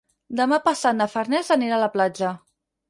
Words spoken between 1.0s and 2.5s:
na Farners anirà a la platja.